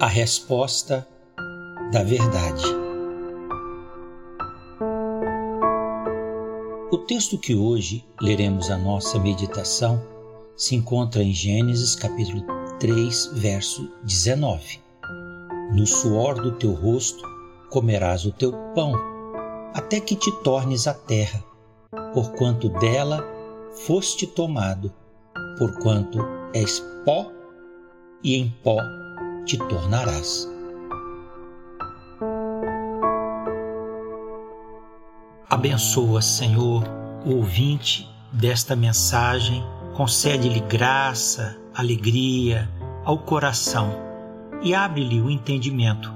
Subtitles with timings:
[0.00, 1.04] A resposta
[1.90, 2.62] da verdade.
[6.92, 10.00] O texto que hoje leremos a nossa meditação
[10.56, 12.44] se encontra em Gênesis capítulo
[12.78, 14.80] 3, verso 19.
[15.74, 17.24] No suor do teu rosto
[17.68, 18.92] comerás o teu pão,
[19.74, 21.42] até que te tornes a terra,
[22.14, 23.26] porquanto dela
[23.84, 24.92] foste tomado,
[25.58, 26.20] porquanto
[26.54, 27.32] és pó,
[28.22, 28.78] e em pó
[29.48, 30.46] te tornarás.
[35.48, 36.84] Abençoa, Senhor,
[37.24, 39.64] o ouvinte desta mensagem,
[39.96, 42.68] concede-lhe graça, alegria
[43.04, 43.90] ao coração
[44.62, 46.12] e abre-lhe o entendimento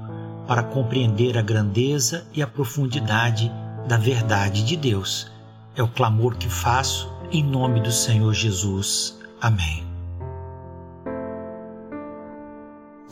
[0.47, 3.51] para compreender a grandeza e a profundidade
[3.87, 5.31] da verdade de Deus.
[5.75, 9.19] É o clamor que faço em nome do Senhor Jesus.
[9.41, 9.92] Amém.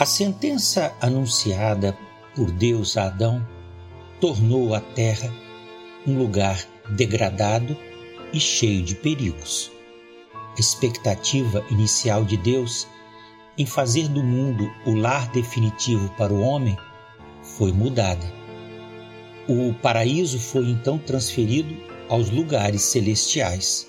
[0.01, 1.95] A sentença anunciada
[2.35, 3.47] por Deus a Adão
[4.19, 5.31] tornou a terra
[6.07, 7.77] um lugar degradado
[8.33, 9.71] e cheio de perigos.
[10.33, 12.87] A expectativa inicial de Deus
[13.55, 16.75] em fazer do mundo o lar definitivo para o homem
[17.43, 18.25] foi mudada.
[19.47, 21.77] O paraíso foi então transferido
[22.09, 23.87] aos lugares celestiais.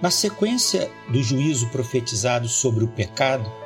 [0.00, 3.65] Na sequência do juízo profetizado sobre o pecado,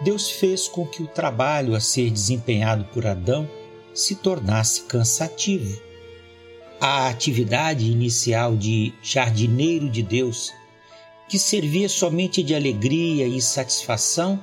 [0.00, 3.48] Deus fez com que o trabalho a ser desempenhado por Adão
[3.94, 5.80] se tornasse cansativo.
[6.78, 10.52] A atividade inicial de jardineiro de Deus,
[11.28, 14.38] que servia somente de alegria e satisfação,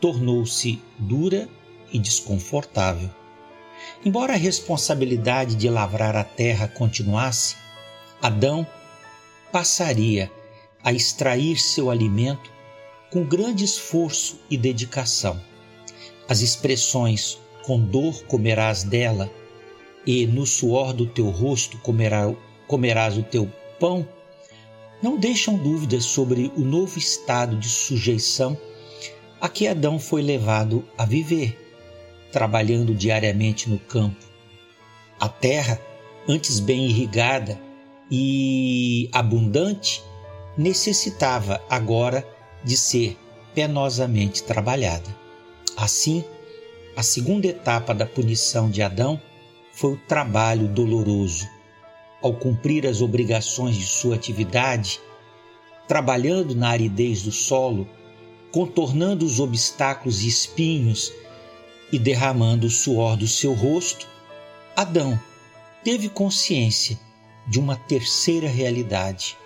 [0.00, 1.46] tornou-se dura
[1.92, 3.10] e desconfortável.
[4.04, 7.56] Embora a responsabilidade de lavrar a terra continuasse,
[8.22, 8.66] Adão
[9.52, 10.30] passaria
[10.82, 12.50] a extrair seu alimento
[13.10, 15.40] com grande esforço e dedicação.
[16.28, 19.30] As expressões com dor comerás dela
[20.06, 22.32] e no suor do teu rosto comerá,
[22.66, 24.06] comerás o teu pão
[25.02, 28.56] não deixam dúvidas sobre o novo estado de sujeição
[29.40, 31.58] a que Adão foi levado a viver,
[32.30, 34.26] trabalhando diariamente no campo.
[35.18, 35.80] A terra,
[36.28, 37.58] antes bem irrigada
[38.10, 40.02] e abundante,
[40.58, 42.26] necessitava agora
[42.64, 43.18] de ser
[43.54, 45.14] penosamente trabalhada.
[45.76, 46.24] Assim,
[46.96, 49.20] a segunda etapa da punição de Adão
[49.72, 51.48] foi o trabalho doloroso.
[52.22, 55.00] Ao cumprir as obrigações de sua atividade,
[55.88, 57.88] trabalhando na aridez do solo,
[58.52, 61.12] contornando os obstáculos e espinhos
[61.90, 64.06] e derramando o suor do seu rosto,
[64.76, 65.18] Adão
[65.82, 66.98] teve consciência
[67.48, 69.36] de uma terceira realidade.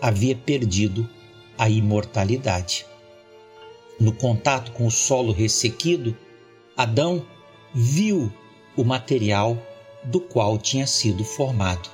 [0.00, 1.08] Havia perdido
[1.58, 2.86] a imortalidade.
[3.98, 6.16] No contato com o solo ressequido,
[6.76, 7.24] Adão
[7.74, 8.32] viu
[8.76, 9.56] o material
[10.04, 11.88] do qual tinha sido formado,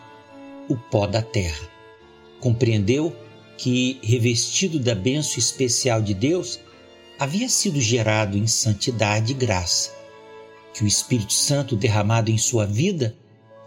[0.69, 1.69] o pó da terra.
[2.41, 3.15] Compreendeu
[3.57, 6.59] que, revestido da benção especial de Deus,
[7.19, 9.95] havia sido gerado em santidade e graça,
[10.73, 13.15] que o Espírito Santo derramado em sua vida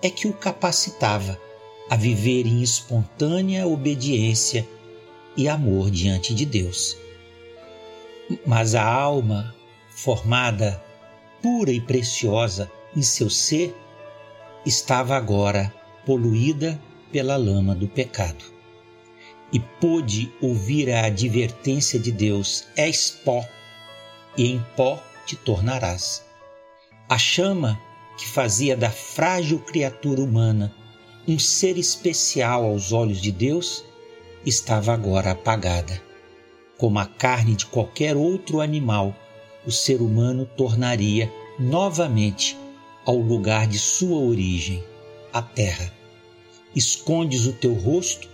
[0.02, 1.40] é que o capacitava
[1.90, 4.68] a viver em espontânea obediência
[5.36, 6.98] e amor diante de Deus.
[8.46, 9.54] Mas a alma,
[9.90, 10.82] formada
[11.42, 13.76] pura e preciosa em seu ser,
[14.66, 15.74] estava agora
[16.06, 16.80] poluída
[17.12, 18.46] pela lama do pecado.
[19.52, 23.46] E pôde ouvir a advertência de Deus: És pó,
[24.38, 26.26] e em pó te tornarás.
[27.08, 27.80] A chama
[28.18, 30.74] que fazia da frágil criatura humana
[31.28, 33.86] um ser especial aos olhos de Deus
[34.46, 36.02] estava agora apagada.
[36.78, 39.16] Como a carne de qualquer outro animal,
[39.66, 42.58] o ser humano tornaria novamente
[43.06, 44.84] ao lugar de sua origem,
[45.32, 45.92] a terra.
[46.76, 48.28] Escondes o teu rosto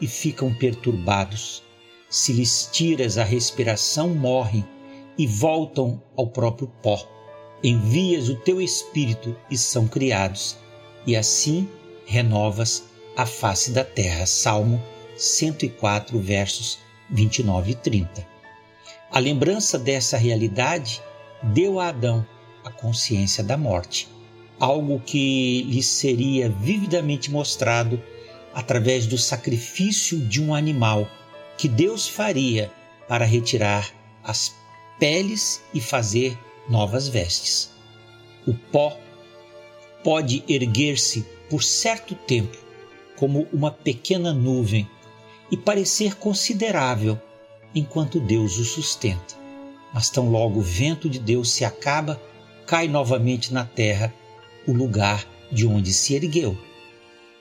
[0.00, 1.62] e ficam perturbados.
[2.08, 4.64] Se lhes tiras a respiração, morrem
[5.16, 7.08] e voltam ao próprio pó.
[7.62, 10.56] Envias o teu espírito e são criados,
[11.06, 11.68] e assim
[12.06, 12.84] renovas
[13.16, 14.26] a face da terra.
[14.26, 14.82] Salmo
[15.16, 16.78] 104, versos
[17.10, 18.26] 29 e 30.
[19.10, 21.02] A lembrança dessa realidade
[21.42, 22.26] deu a Adão
[22.64, 24.08] a consciência da morte,
[24.58, 28.02] algo que lhe seria vividamente mostrado
[28.54, 31.08] através do sacrifício de um animal
[31.58, 32.70] que Deus faria
[33.08, 33.92] para retirar
[34.22, 34.54] as
[34.98, 36.38] peles e fazer
[36.68, 37.70] novas vestes.
[38.46, 38.96] O pó
[40.02, 42.56] pode erguer-se por certo tempo
[43.16, 44.88] como uma pequena nuvem
[45.52, 47.20] e parecer considerável
[47.74, 49.40] enquanto Deus o sustenta.
[49.94, 52.18] mas tão logo o vento de Deus se acaba,
[52.66, 54.10] cai novamente na terra
[54.66, 56.56] o lugar de onde se ergueu.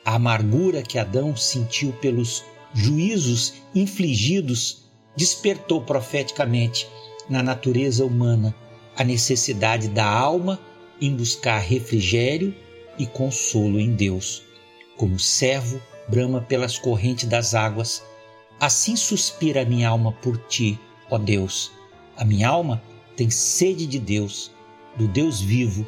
[0.03, 2.43] A amargura que Adão sentiu pelos
[2.73, 4.83] juízos infligidos
[5.15, 6.89] despertou profeticamente
[7.29, 8.53] na natureza humana
[8.97, 10.59] a necessidade da alma
[10.99, 12.53] em buscar refrigério
[12.99, 14.43] e consolo em Deus.
[14.97, 15.81] Como servo
[16.11, 18.03] brama pelas correntes das águas,
[18.59, 20.77] assim suspira a minha alma por ti,
[21.09, 21.71] ó Deus.
[22.17, 22.83] A minha alma
[23.15, 24.51] tem sede de Deus,
[24.97, 25.87] do Deus vivo.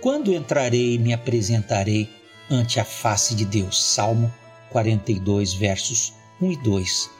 [0.00, 2.08] Quando entrarei e me apresentarei
[2.48, 3.82] ante a face de Deus?
[3.82, 4.32] Salmo
[4.70, 7.10] 42, versos 1 e 2.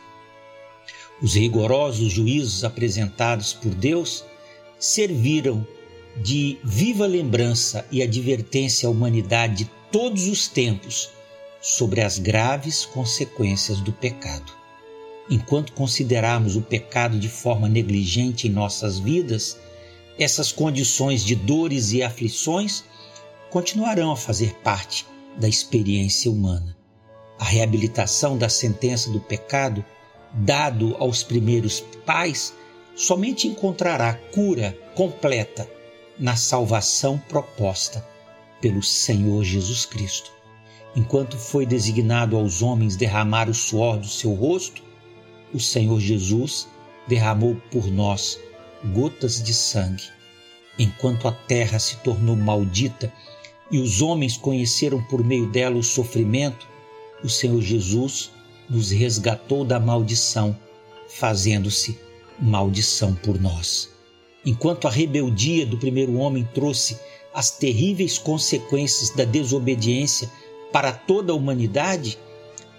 [1.20, 4.24] Os rigorosos juízos apresentados por Deus
[4.78, 5.66] serviram
[6.22, 11.15] de viva lembrança e advertência à humanidade de todos os tempos
[11.66, 14.52] sobre as graves consequências do pecado.
[15.28, 19.58] Enquanto considerarmos o pecado de forma negligente em nossas vidas,
[20.16, 22.84] essas condições de dores e aflições
[23.50, 25.04] continuarão a fazer parte
[25.36, 26.76] da experiência humana.
[27.36, 29.84] A reabilitação da sentença do pecado,
[30.32, 32.54] dado aos primeiros pais,
[32.94, 35.68] somente encontrará cura completa
[36.16, 38.06] na salvação proposta
[38.60, 40.35] pelo Senhor Jesus Cristo
[40.96, 44.82] enquanto foi designado aos homens derramar o suor do seu rosto,
[45.52, 46.66] o Senhor Jesus
[47.06, 48.40] derramou por nós
[48.94, 50.04] gotas de sangue.
[50.78, 53.12] Enquanto a terra se tornou maldita
[53.70, 56.66] e os homens conheceram por meio dela o sofrimento,
[57.22, 58.30] o Senhor Jesus
[58.68, 60.56] nos resgatou da maldição,
[61.08, 61.98] fazendo-se
[62.38, 63.90] maldição por nós.
[64.44, 66.98] Enquanto a rebeldia do primeiro homem trouxe
[67.34, 70.30] as terríveis consequências da desobediência
[70.72, 72.18] para toda a humanidade,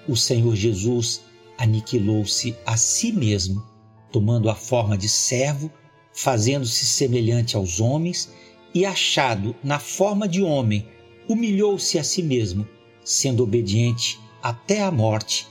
[0.07, 1.22] o Senhor Jesus
[1.57, 3.63] aniquilou-se a si mesmo,
[4.12, 5.72] tomando a forma de servo,
[6.13, 8.31] fazendo-se semelhante aos homens
[8.74, 10.88] e achado na forma de homem,
[11.28, 12.68] humilhou-se a si mesmo,
[13.04, 15.48] sendo obediente até a morte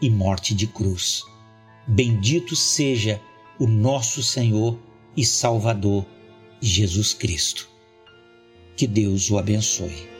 [0.00, 1.22] e morte de cruz.
[1.86, 3.20] Bendito seja
[3.58, 4.78] o nosso Senhor
[5.16, 6.04] e Salvador
[6.60, 7.68] Jesus Cristo.
[8.76, 10.15] Que Deus o abençoe.